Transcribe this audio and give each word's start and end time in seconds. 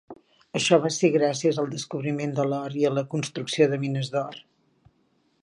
Això 0.59 0.77
va 0.85 0.89
ser 0.95 1.11
gràcies 1.15 1.59
al 1.63 1.69
descobriment 1.73 2.33
de 2.41 2.47
l'or 2.55 2.79
i 2.81 2.89
a 2.89 2.93
la 2.99 3.05
construcció 3.13 3.69
de 3.75 3.81
mines 3.87 4.11
d'or. 4.17 4.43